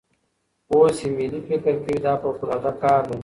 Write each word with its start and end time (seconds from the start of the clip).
اوس 0.71 0.95
ایمیلی 1.03 1.41
فکر 1.47 1.73
کوي 1.83 1.97
دا 2.03 2.13
فوقالعاده 2.21 2.71
کار 2.81 3.01
دی. 3.09 3.17